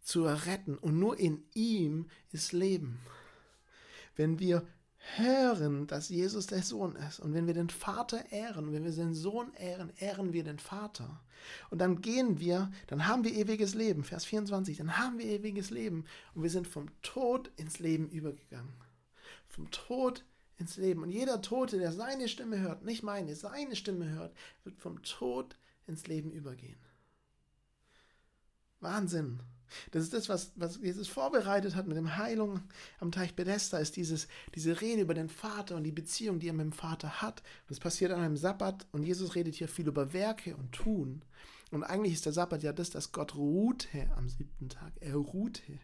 [0.02, 3.00] zu retten und nur in ihm ist Leben.
[4.16, 4.66] Wenn wir
[5.18, 9.14] hören, dass Jesus der Sohn ist und wenn wir den Vater ehren, wenn wir den
[9.14, 11.22] Sohn ehren, ehren wir den Vater.
[11.72, 15.72] Und dann gehen wir, dann haben wir ewiges Leben, Vers 24, dann haben wir ewiges
[15.72, 16.06] Leben
[16.36, 18.74] und wir sind vom Tod ins Leben übergegangen.
[19.48, 20.24] Vom Tod
[20.58, 21.02] ins Leben.
[21.02, 25.58] Und jeder Tote, der seine Stimme hört, nicht meine, seine Stimme hört, wird vom Tod
[25.92, 26.80] ins Leben übergehen.
[28.80, 29.40] Wahnsinn.
[29.92, 32.62] Das ist das, was, was Jesus vorbereitet hat mit dem Heilung
[33.00, 36.54] am Teich Bethesda, ist dieses, diese Rede über den Vater und die Beziehung, die er
[36.54, 37.42] mit dem Vater hat.
[37.68, 41.24] Das passiert an einem Sabbat und Jesus redet hier viel über Werke und Tun.
[41.72, 44.92] Und eigentlich ist der Sabbat ja das, dass Gott ruhte am siebten Tag.
[45.00, 45.80] Er ruhte.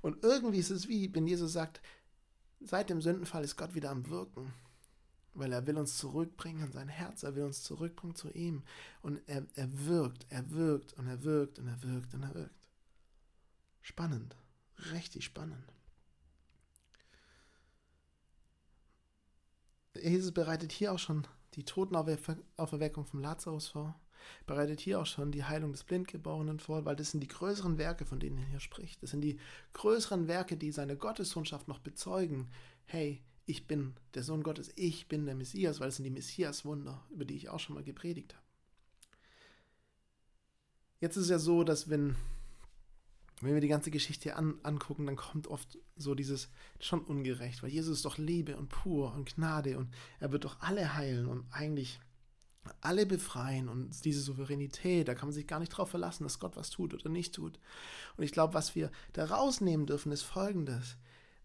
[0.00, 1.80] Und irgendwie ist es wie, wenn Jesus sagt,
[2.60, 4.52] seit dem Sündenfall ist Gott wieder am Wirken.
[5.38, 8.64] Weil er will uns zurückbringen in sein Herz, er will uns zurückbringen zu ihm.
[9.02, 12.68] Und er, er wirkt, er wirkt und er wirkt und er wirkt und er wirkt.
[13.80, 14.36] Spannend,
[14.92, 15.72] richtig spannend.
[19.94, 23.98] Jesus bereitet hier auch schon die Totenauferweckung vom Lazarus vor,
[24.46, 28.04] bereitet hier auch schon die Heilung des Blindgeborenen vor, weil das sind die größeren Werke,
[28.04, 29.02] von denen er hier spricht.
[29.02, 29.38] Das sind die
[29.72, 32.50] größeren Werke, die seine Gottessohnschaft noch bezeugen.
[32.84, 37.04] Hey, ich bin der Sohn Gottes, ich bin der Messias, weil es sind die Messias-Wunder,
[37.10, 38.44] über die ich auch schon mal gepredigt habe.
[41.00, 42.16] Jetzt ist es ja so, dass wenn
[43.40, 46.48] wenn wir die ganze Geschichte an, angucken, dann kommt oft so dieses
[46.80, 50.60] schon ungerecht, weil Jesus ist doch Liebe und pur und Gnade und er wird doch
[50.60, 52.00] alle heilen und eigentlich
[52.80, 56.56] alle befreien und diese Souveränität, da kann man sich gar nicht drauf verlassen, dass Gott
[56.56, 57.60] was tut oder nicht tut.
[58.16, 60.96] Und ich glaube, was wir da rausnehmen dürfen, ist folgendes.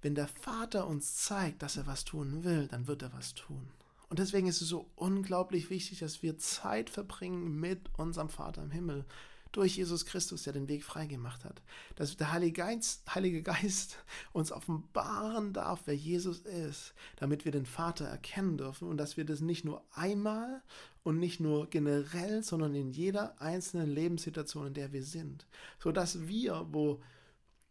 [0.03, 3.69] Wenn der Vater uns zeigt, dass er was tun will, dann wird er was tun.
[4.09, 8.69] Und deswegen ist es so unglaublich wichtig, dass wir Zeit verbringen mit unserem Vater im
[8.69, 9.05] Himmel
[9.53, 11.61] durch Jesus Christus, der den Weg freigemacht hat.
[11.95, 13.97] Dass der Heilige Geist, Heilige Geist
[14.33, 19.23] uns offenbaren darf, wer Jesus ist, damit wir den Vater erkennen dürfen und dass wir
[19.23, 20.61] das nicht nur einmal
[21.03, 25.45] und nicht nur generell, sondern in jeder einzelnen Lebenssituation, in der wir sind.
[25.79, 27.01] Sodass wir, wo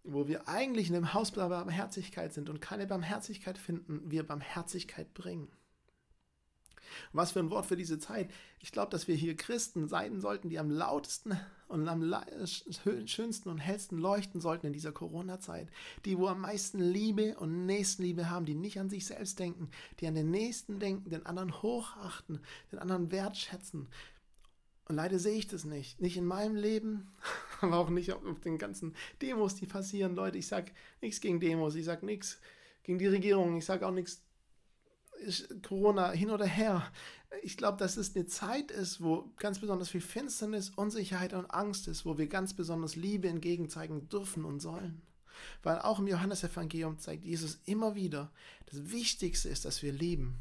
[0.04, 5.14] wo wir eigentlich in dem Haus der Barmherzigkeit sind und keine Barmherzigkeit finden, wir Barmherzigkeit
[5.14, 5.48] bringen.
[7.12, 8.30] Was für ein Wort für diese Zeit.
[8.58, 11.38] Ich glaube, dass wir hier Christen sein sollten, die am lautesten
[11.68, 12.12] und am
[13.06, 15.68] schönsten und hellsten leuchten sollten in dieser Corona-Zeit.
[16.04, 20.06] Die, wo am meisten Liebe und Nächstenliebe haben, die nicht an sich selbst denken, die
[20.06, 23.88] an den Nächsten denken, den anderen hochachten, den anderen wertschätzen.
[24.92, 26.02] Und leider sehe ich das nicht.
[26.02, 27.10] Nicht in meinem Leben,
[27.62, 30.14] aber auch nicht auf den ganzen Demos, die passieren.
[30.14, 32.38] Leute, ich sage nichts gegen Demos, ich sage nichts
[32.82, 34.22] gegen die Regierung, ich sage auch nichts
[35.66, 36.92] Corona hin oder her.
[37.42, 41.88] Ich glaube, dass es eine Zeit ist, wo ganz besonders viel Finsternis, Unsicherheit und Angst
[41.88, 45.00] ist, wo wir ganz besonders Liebe entgegenzeigen dürfen und sollen.
[45.62, 48.30] Weil auch im Johannesevangelium zeigt Jesus immer wieder,
[48.66, 50.36] das Wichtigste ist, dass wir lieben.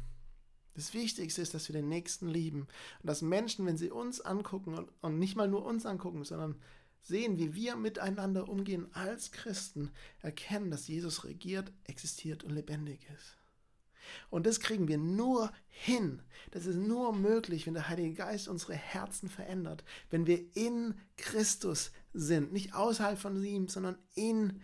[0.74, 2.62] Das Wichtigste ist, dass wir den Nächsten lieben.
[3.02, 6.56] Und dass Menschen, wenn sie uns angucken und, und nicht mal nur uns angucken, sondern
[7.02, 13.36] sehen, wie wir miteinander umgehen als Christen, erkennen, dass Jesus regiert, existiert und lebendig ist.
[14.30, 16.22] Und das kriegen wir nur hin.
[16.50, 21.92] Das ist nur möglich, wenn der Heilige Geist unsere Herzen verändert, wenn wir in Christus
[22.12, 24.60] sind, nicht außerhalb von ihm, sondern in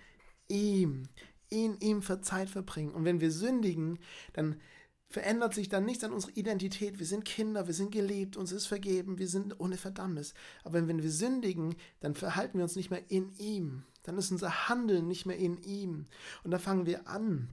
[0.48, 1.08] ihm,
[1.48, 2.92] in ihm für Zeit verbringen.
[2.92, 3.98] Und wenn wir sündigen,
[4.32, 4.60] dann
[5.08, 6.98] verändert sich dann nichts an unserer Identität.
[6.98, 10.34] Wir sind Kinder, wir sind geliebt, uns ist vergeben, wir sind ohne Verdammnis.
[10.64, 13.84] Aber wenn wir sündigen, dann verhalten wir uns nicht mehr in ihm.
[14.02, 16.06] Dann ist unser Handeln nicht mehr in ihm.
[16.44, 17.48] Und da fangen wir an,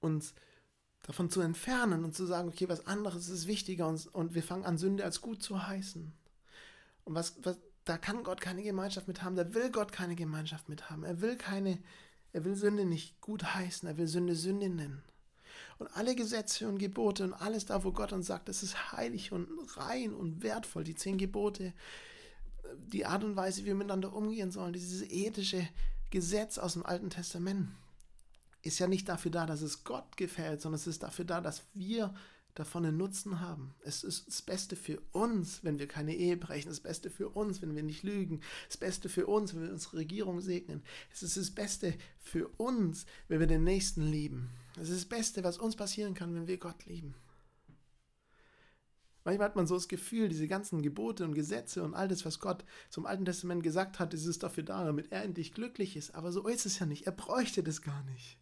[0.00, 0.34] uns
[1.02, 4.64] davon zu entfernen und zu sagen, okay, was anderes ist wichtiger und, und wir fangen
[4.64, 6.12] an, Sünde als gut zu heißen.
[7.04, 10.68] Und was, was, da kann Gott keine Gemeinschaft mit haben, da will Gott keine Gemeinschaft
[10.68, 11.04] mit haben.
[11.04, 11.78] Er will keine,
[12.32, 15.02] er will Sünde nicht gut heißen, er will Sünde Sünde nennen.
[15.78, 19.32] Und alle Gesetze und Gebote und alles da, wo Gott uns sagt, es ist heilig
[19.32, 21.74] und rein und wertvoll, die zehn Gebote,
[22.88, 25.68] die Art und Weise, wie wir miteinander umgehen sollen, dieses ethische
[26.10, 27.68] Gesetz aus dem Alten Testament,
[28.62, 31.62] ist ja nicht dafür da, dass es Gott gefällt, sondern es ist dafür da, dass
[31.74, 32.14] wir
[32.54, 33.74] davon einen Nutzen haben.
[33.82, 37.60] Es ist das Beste für uns, wenn wir keine Ehe brechen, das Beste für uns,
[37.62, 40.82] wenn wir nicht lügen, das Beste für uns, wenn wir unsere Regierung segnen.
[41.12, 44.50] Es ist das Beste für uns, wenn wir den Nächsten lieben.
[44.76, 47.14] Es ist das Beste, was uns passieren kann, wenn wir Gott lieben.
[49.24, 52.38] Manchmal hat man so das Gefühl, diese ganzen Gebote und Gesetze und all das, was
[52.38, 56.14] Gott zum Alten Testament gesagt hat, ist es dafür da, damit er endlich glücklich ist.
[56.14, 57.06] Aber so ist es ja nicht.
[57.06, 58.38] Er bräuchte das gar nicht.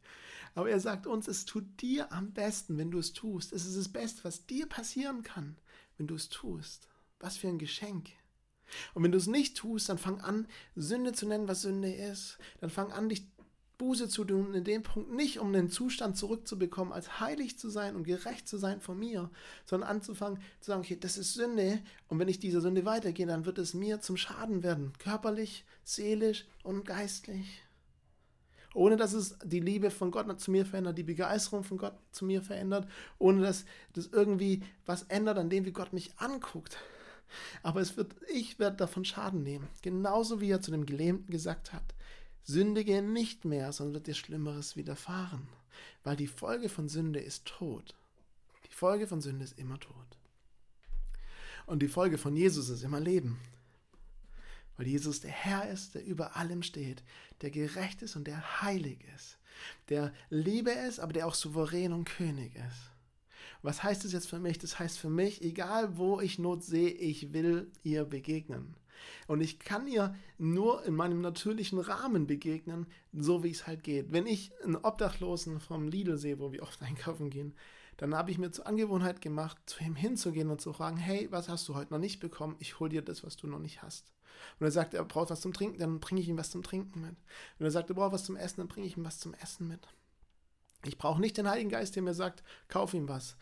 [0.55, 3.53] Aber er sagt uns, es tut dir am besten, wenn du es tust.
[3.53, 5.57] Es ist das Beste, was dir passieren kann,
[5.97, 6.89] wenn du es tust.
[7.19, 8.11] Was für ein Geschenk.
[8.93, 12.39] Und wenn du es nicht tust, dann fang an, Sünde zu nennen, was Sünde ist.
[12.61, 13.27] Dann fang an, dich
[13.79, 17.97] Buße zu tun, in dem Punkt nicht, um den Zustand zurückzubekommen, als heilig zu sein
[17.97, 19.31] und gerecht zu sein von mir,
[19.65, 23.47] sondern anzufangen zu sagen, okay, das ist Sünde und wenn ich dieser Sünde weitergehe, dann
[23.47, 27.63] wird es mir zum Schaden werden, körperlich, seelisch und geistlich.
[28.75, 32.25] Ohne dass es die Liebe von Gott zu mir verändert, die Begeisterung von Gott zu
[32.25, 36.77] mir verändert, ohne dass das irgendwie was ändert an dem, wie Gott mich anguckt.
[37.63, 39.69] Aber es wird, ich werde davon Schaden nehmen.
[39.83, 41.95] Genauso wie er zu dem Gelähmten gesagt hat.
[42.45, 45.49] Sündige nicht mehr, sondern wird dir Schlimmeres widerfahren.
[46.03, 47.95] Weil die Folge von Sünde ist Tod.
[48.67, 49.95] Die Folge von Sünde ist immer Tod.
[51.67, 53.41] Und die Folge von Jesus ist immer Leben.
[54.77, 57.03] Weil Jesus der Herr ist, der über allem steht,
[57.41, 59.39] der gerecht ist und der heilig ist,
[59.89, 62.91] der Liebe ist, aber der auch souverän und König ist.
[63.63, 64.59] Was heißt das jetzt für mich?
[64.59, 68.75] Das heißt für mich, egal wo ich Not sehe, ich will ihr begegnen.
[69.27, 74.13] Und ich kann ihr nur in meinem natürlichen Rahmen begegnen, so wie es halt geht.
[74.13, 77.55] Wenn ich einen Obdachlosen vom Lidl sehe, wo wir oft einkaufen gehen,
[77.97, 81.49] dann habe ich mir zur Angewohnheit gemacht, zu ihm hinzugehen und zu fragen, hey, was
[81.49, 82.57] hast du heute noch nicht bekommen?
[82.59, 84.13] Ich hole dir das, was du noch nicht hast.
[84.59, 87.03] Und er sagt, er braucht was zum Trinken, dann bringe ich ihm was zum Trinken
[87.03, 87.17] mit.
[87.59, 89.69] Und er sagt, er braucht was zum Essen, dann bringe ich ihm was zum Essen
[89.69, 89.87] mit.
[90.85, 93.37] Ich brauche nicht den Heiligen Geist, der mir sagt, kauf ihm was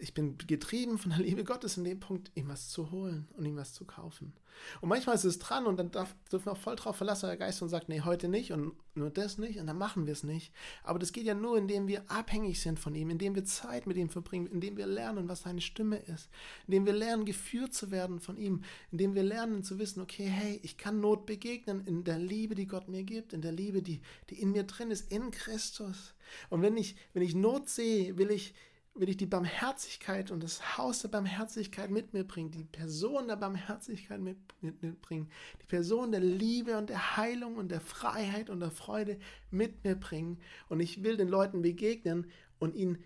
[0.00, 3.44] ich bin getrieben von der Liebe Gottes in dem Punkt, ihm was zu holen und
[3.44, 4.32] ihm was zu kaufen.
[4.80, 7.36] Und manchmal ist es dran und dann darf, dürfen wir auch voll drauf verlassen, der
[7.36, 10.22] Geist und sagt, nee, heute nicht und nur das nicht und dann machen wir es
[10.22, 10.52] nicht.
[10.82, 13.96] Aber das geht ja nur, indem wir abhängig sind von ihm, indem wir Zeit mit
[13.96, 16.28] ihm verbringen, indem wir lernen, was seine Stimme ist,
[16.66, 20.60] indem wir lernen, geführt zu werden von ihm, indem wir lernen zu wissen, okay, hey,
[20.62, 24.00] ich kann Not begegnen in der Liebe, die Gott mir gibt, in der Liebe, die,
[24.28, 26.14] die in mir drin ist, in Christus.
[26.48, 28.54] Und wenn ich, wenn ich Not sehe, will ich
[28.94, 33.36] will ich die Barmherzigkeit und das Haus der Barmherzigkeit mit mir bringen, die Person der
[33.36, 35.30] Barmherzigkeit mit, mit mir bringen,
[35.62, 39.18] die Person der Liebe und der Heilung und der Freiheit und der Freude
[39.50, 40.38] mit mir bringen.
[40.68, 42.26] Und ich will den Leuten begegnen
[42.58, 42.98] und ihnen,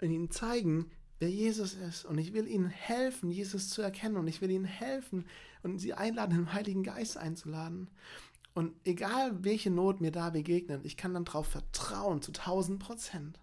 [0.00, 2.04] ihnen zeigen, wer Jesus ist.
[2.04, 4.16] Und ich will ihnen helfen, Jesus zu erkennen.
[4.16, 5.26] Und ich will ihnen helfen
[5.62, 7.90] und sie einladen, den Heiligen Geist einzuladen.
[8.54, 13.40] Und egal welche Not mir da begegnet, ich kann dann darauf vertrauen, zu 1000 Prozent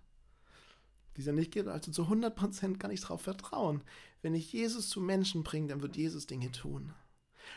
[1.17, 1.67] dieser nicht geht.
[1.67, 3.83] Also zu 100% kann ich darauf vertrauen.
[4.21, 6.93] Wenn ich Jesus zu Menschen bringe, dann wird Jesus Dinge tun.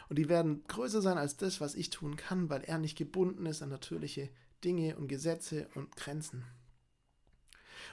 [0.09, 3.47] Und die werden größer sein als das, was ich tun kann, weil er nicht gebunden
[3.47, 4.31] ist an natürliche
[4.64, 6.45] Dinge und Gesetze und Grenzen.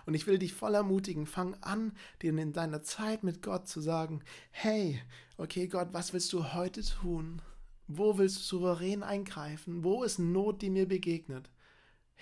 [0.06, 3.80] Und ich will dich voll ermutigen, fang an, dir in deiner Zeit mit Gott zu
[3.80, 5.02] sagen, hey,
[5.38, 7.42] okay Gott, was willst du heute tun?
[7.88, 9.84] Wo willst du souverän eingreifen?
[9.84, 11.50] Wo ist Not, die mir begegnet?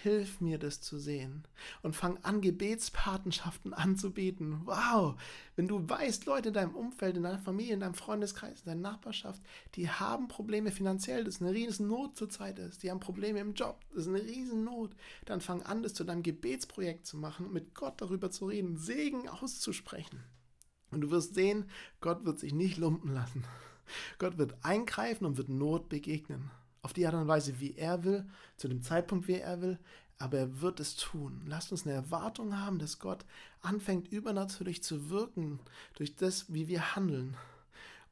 [0.04, 1.44] Hilf mir, das zu sehen.
[1.84, 4.62] Und fang an, Gebetspatenschaften anzubieten.
[4.66, 5.16] Wow!
[5.56, 8.90] Wenn du weißt, Leute in deinem Umfeld, in deiner Familie, in deinem Freundeskreis, in deiner
[8.90, 9.42] Nachbarschaft,
[9.76, 13.54] die haben Probleme finanziell, das ist eine riesen Not zurzeit ist, die haben Probleme im
[13.54, 17.46] Job, das ist eine riesen Not, dann fang an, das zu deinem Gebetsprojekt zu machen
[17.46, 20.24] und mit Gott darüber zu reden, Segen auszusprechen.
[20.90, 23.44] Und du wirst sehen, Gott wird sich nicht lumpen lassen.
[24.18, 26.50] Gott wird eingreifen und wird Not begegnen
[26.82, 28.26] auf die Art und Weise, wie er will,
[28.58, 29.80] zu dem Zeitpunkt, wie er will,
[30.18, 31.42] aber er wird es tun.
[31.48, 33.26] Lasst uns eine Erwartung haben, dass Gott
[33.62, 35.60] anfängt übernatürlich zu wirken
[35.96, 37.38] durch das, wie wir handeln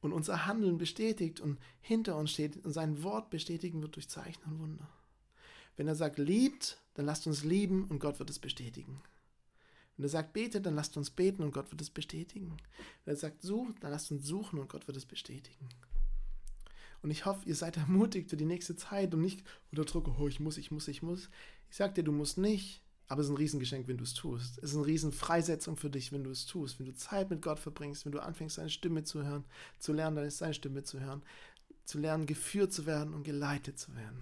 [0.01, 4.43] und unser Handeln bestätigt und hinter uns steht und sein Wort bestätigen wird durch Zeichen
[4.45, 4.89] und Wunder.
[5.77, 9.01] Wenn er sagt, liebt, dann lasst uns lieben und Gott wird es bestätigen.
[9.95, 12.57] Wenn er sagt, betet, dann lasst uns beten und Gott wird es bestätigen.
[13.05, 15.69] Wenn er sagt, sucht, dann lasst uns suchen und Gott wird es bestätigen.
[17.01, 20.27] Und ich hoffe, ihr seid ermutigt für die nächste Zeit und nicht unter Druck, oh,
[20.27, 21.29] ich muss, ich muss, ich muss.
[21.69, 24.57] Ich sag dir, du musst nicht, aber es ist ein Riesengeschenk, wenn du es tust.
[24.57, 26.79] Es ist eine Riesenfreisetzung für dich, wenn du es tust.
[26.79, 29.45] Wenn du Zeit mit Gott verbringst, wenn du anfängst, seine Stimme zu hören,
[29.79, 31.23] zu lernen, ist seine Stimme zu hören,
[31.85, 34.21] zu lernen, geführt zu werden und geleitet zu werden.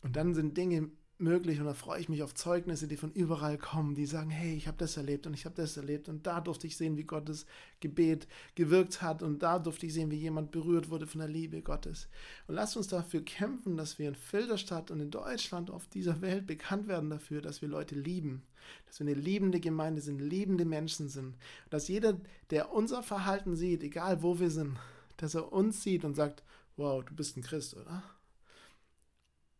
[0.00, 0.90] Und dann sind Dinge
[1.24, 4.54] möglich und da freue ich mich auf Zeugnisse, die von überall kommen, die sagen, hey,
[4.54, 7.02] ich habe das erlebt und ich habe das erlebt und da durfte ich sehen, wie
[7.02, 7.46] Gottes
[7.80, 11.62] Gebet gewirkt hat und da durfte ich sehen, wie jemand berührt wurde von der Liebe
[11.62, 12.08] Gottes.
[12.46, 16.46] Und lasst uns dafür kämpfen, dass wir in Filderstadt und in Deutschland auf dieser Welt
[16.46, 18.42] bekannt werden dafür, dass wir Leute lieben,
[18.86, 21.34] dass wir eine liebende Gemeinde sind, liebende Menschen sind,
[21.70, 24.76] dass jeder, der unser Verhalten sieht, egal wo wir sind,
[25.16, 26.44] dass er uns sieht und sagt,
[26.76, 28.02] wow, du bist ein Christ, oder?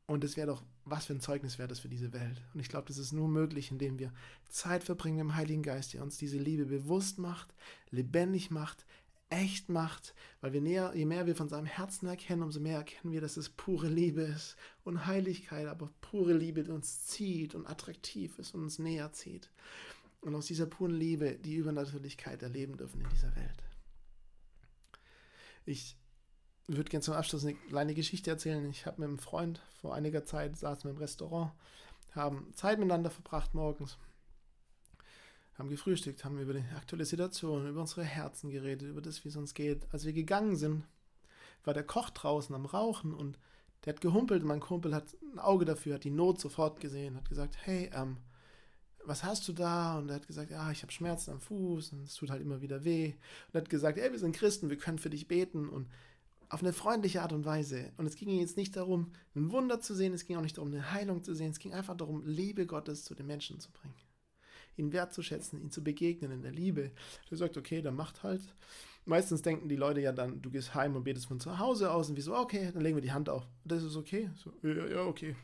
[0.07, 2.43] Und es wäre doch, was für ein Zeugnis wäre das für diese Welt.
[2.53, 4.13] Und ich glaube, das ist nur möglich, indem wir
[4.49, 7.55] Zeit verbringen im Heiligen Geist, der uns diese Liebe bewusst macht,
[7.91, 8.85] lebendig macht,
[9.31, 13.13] echt macht, weil wir näher, je mehr wir von seinem Herzen erkennen, umso mehr erkennen
[13.13, 17.67] wir, dass es pure Liebe ist und Heiligkeit, aber pure Liebe, die uns zieht und
[17.67, 19.51] attraktiv ist und uns näher zieht.
[20.21, 23.63] Und aus dieser puren Liebe die Übernatürlichkeit erleben dürfen in dieser Welt.
[25.67, 25.97] Ich
[26.67, 28.69] würde gerne zum Abschluss eine kleine Geschichte erzählen.
[28.71, 31.53] Ich habe mit einem Freund vor einiger Zeit, saßen wir im Restaurant,
[32.13, 33.99] haben Zeit miteinander verbracht morgens,
[35.59, 39.37] haben gefrühstückt, haben über die aktuelle Situation, über unsere Herzen geredet, über das, wie es
[39.37, 39.87] uns geht.
[39.93, 40.85] Als wir gegangen sind,
[41.65, 43.39] war der Koch draußen am Rauchen und
[43.85, 47.29] der hat gehumpelt mein Kumpel hat ein Auge dafür, hat die Not sofort gesehen, hat
[47.29, 48.17] gesagt, hey, ähm,
[49.05, 49.99] was hast du da?
[49.99, 52.63] Und er hat gesagt, ja, ich habe Schmerzen am Fuß und es tut halt immer
[52.63, 53.09] wieder weh.
[53.09, 55.89] Und er hat gesagt, hey, wir sind Christen, wir können für dich beten und
[56.55, 57.93] auf eine freundliche Art und Weise.
[57.97, 60.73] Und es ging jetzt nicht darum, ein Wunder zu sehen, es ging auch nicht darum,
[60.73, 63.97] eine Heilung zu sehen, es ging einfach darum, Liebe Gottes zu den Menschen zu bringen.
[64.77, 66.93] Ihn wertzuschätzen, ihn zu begegnen in der Liebe.
[67.29, 68.41] Er sagt, okay, dann macht halt.
[69.05, 72.09] Meistens denken die Leute ja dann, du gehst heim und betest von zu Hause aus
[72.09, 73.47] und wie so, okay, dann legen wir die Hand auf.
[73.65, 74.31] Das ist okay.
[74.37, 75.35] So, ja, ja, okay.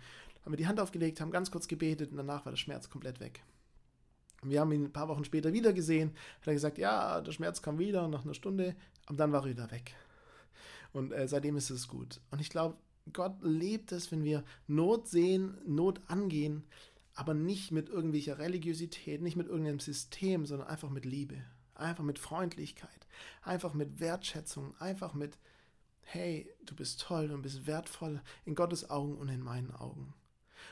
[0.45, 3.19] Haben wir die Hand aufgelegt, haben ganz kurz gebetet und danach war der Schmerz komplett
[3.19, 3.43] weg.
[4.43, 6.13] Wir haben ihn ein paar Wochen später wieder gesehen.
[6.41, 8.77] Hat er gesagt, ja, der Schmerz kam wieder nach einer Stunde,
[9.09, 9.97] und dann war er wieder weg.
[10.93, 12.21] Und äh, seitdem ist es gut.
[12.31, 12.77] Und ich glaube,
[13.13, 16.65] Gott lebt es, wenn wir Not sehen, Not angehen,
[17.15, 21.43] aber nicht mit irgendwelcher Religiosität, nicht mit irgendeinem System, sondern einfach mit Liebe
[21.81, 23.07] einfach mit Freundlichkeit,
[23.43, 25.39] einfach mit Wertschätzung, einfach mit,
[26.03, 30.15] hey, du bist toll und bist wertvoll in Gottes Augen und in meinen Augen.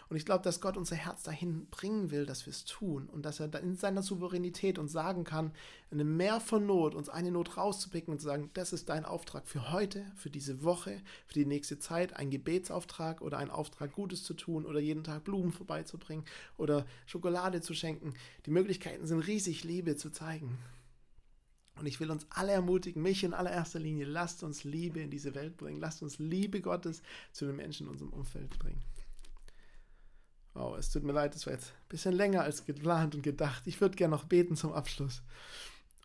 [0.08, 3.24] Und ich glaube, dass Gott unser Herz dahin bringen will, dass wir es tun und
[3.24, 5.52] dass er in seiner Souveränität uns sagen kann,
[5.90, 9.04] in einem Meer von Not, uns eine Not rauszupicken und zu sagen, das ist dein
[9.04, 13.92] Auftrag für heute, für diese Woche, für die nächste Zeit, ein Gebetsauftrag oder ein Auftrag,
[13.92, 16.24] Gutes zu tun oder jeden Tag Blumen vorbeizubringen
[16.56, 18.14] oder Schokolade zu schenken.
[18.46, 20.58] Die Möglichkeiten sind riesig, Liebe zu zeigen.
[21.78, 25.34] Und ich will uns alle ermutigen, mich in allererster Linie, lasst uns Liebe in diese
[25.34, 25.80] Welt bringen.
[25.80, 28.82] Lasst uns Liebe Gottes zu den Menschen in unserem Umfeld bringen.
[30.54, 33.66] Wow, es tut mir leid, es war jetzt ein bisschen länger als geplant und gedacht.
[33.66, 35.22] Ich würde gerne noch beten zum Abschluss.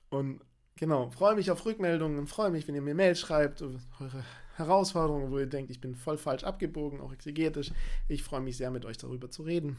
[0.10, 0.41] Und
[0.75, 4.23] genau, freue mich auf Rückmeldungen und freue mich, wenn ihr mir Mail schreibt, eure
[4.56, 7.71] Herausforderungen, wo ihr denkt, ich bin voll falsch abgebogen, auch exegetisch.
[8.08, 9.77] Ich freue mich sehr, mit euch darüber zu reden.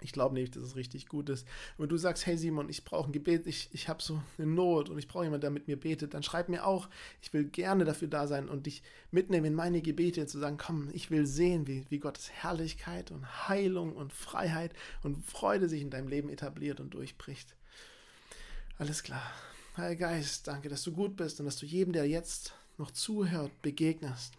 [0.00, 1.46] Ich glaube nicht, dass es richtig gut ist.
[1.76, 4.88] Wenn du sagst, hey Simon, ich brauche ein Gebet, ich, ich habe so eine Not
[4.88, 6.88] und ich brauche jemanden, der mit mir betet, dann schreib mir auch,
[7.20, 10.88] ich will gerne dafür da sein und dich mitnehmen in meine Gebete, zu sagen, komm,
[10.92, 15.90] ich will sehen, wie, wie Gottes Herrlichkeit und Heilung und Freiheit und Freude sich in
[15.90, 17.56] deinem Leben etabliert und durchbricht.
[18.78, 19.22] Alles klar.
[19.76, 23.50] Heiliger Geist, danke, dass du gut bist und dass du jedem, der jetzt noch zuhört,
[23.62, 24.34] begegnest.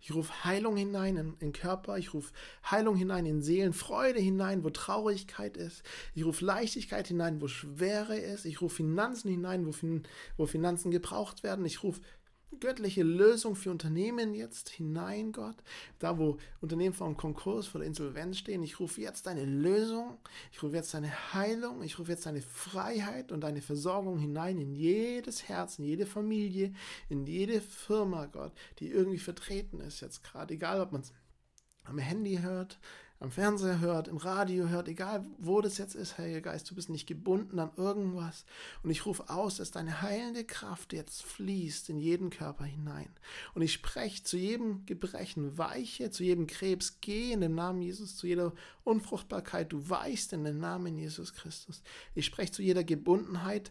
[0.00, 2.32] Ich rufe Heilung hinein in, in Körper, ich rufe
[2.70, 5.82] Heilung hinein in Seelen, Freude hinein, wo Traurigkeit ist.
[6.14, 8.44] Ich rufe Leichtigkeit hinein, wo Schwere ist.
[8.44, 9.72] Ich rufe Finanzen hinein, wo,
[10.36, 11.64] wo Finanzen gebraucht werden.
[11.64, 12.00] Ich rufe
[12.60, 15.56] göttliche Lösung für Unternehmen jetzt hinein, Gott.
[15.98, 20.18] Da, wo Unternehmen vor dem Konkurs, vor der Insolvenz stehen, ich rufe jetzt deine Lösung,
[20.52, 24.74] ich rufe jetzt deine Heilung, ich rufe jetzt deine Freiheit und deine Versorgung hinein in
[24.74, 26.74] jedes Herz, in jede Familie,
[27.08, 31.12] in jede Firma, Gott, die irgendwie vertreten ist jetzt gerade, egal ob man es
[31.84, 32.78] am Handy hört,
[33.22, 36.90] am Fernseher hört, im Radio hört, egal wo das jetzt ist, Heiliger Geist, du bist
[36.90, 38.44] nicht gebunden an irgendwas.
[38.82, 43.08] Und ich rufe aus, dass deine heilende Kraft jetzt fließt in jeden Körper hinein.
[43.54, 48.16] Und ich spreche zu jedem Gebrechen, weiche, zu jedem Krebs, geh in den Namen Jesus,
[48.16, 51.82] zu jeder Unfruchtbarkeit, du weichst in den Namen Jesus Christus.
[52.16, 53.70] Ich spreche zu jeder Gebundenheit,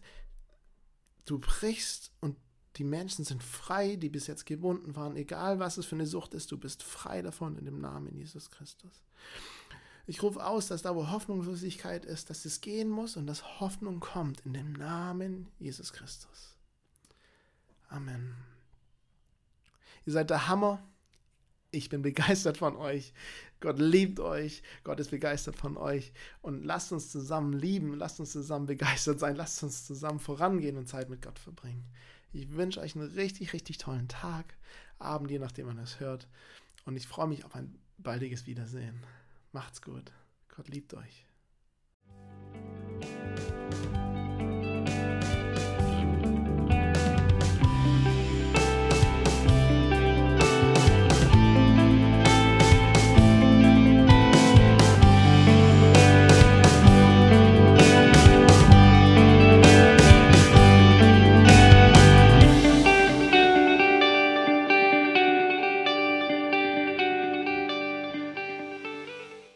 [1.26, 2.38] du brichst und
[2.78, 6.34] die Menschen sind frei, die bis jetzt gebunden waren, egal was es für eine Sucht
[6.34, 9.04] ist, du bist frei davon in dem Namen Jesus Christus.
[10.08, 14.00] Ich rufe aus, dass da, wo Hoffnungslosigkeit ist, dass es gehen muss und dass Hoffnung
[14.00, 16.56] kommt in dem Namen Jesus Christus.
[17.90, 18.36] Amen.
[20.06, 20.82] Ihr seid der Hammer.
[21.70, 23.14] Ich bin begeistert von euch.
[23.60, 24.64] Gott liebt euch.
[24.84, 26.12] Gott ist begeistert von euch.
[26.42, 27.94] Und lasst uns zusammen lieben.
[27.96, 29.36] Lasst uns zusammen begeistert sein.
[29.36, 31.86] Lasst uns zusammen vorangehen und Zeit mit Gott verbringen.
[32.34, 34.58] Ich wünsche euch einen richtig, richtig tollen Tag,
[35.00, 36.28] Abend, je nachdem man es hört.
[36.86, 39.04] Und ich freue mich auf ein baldiges Wiedersehen.
[39.52, 40.12] Macht's gut.
[40.56, 41.26] Gott liebt euch.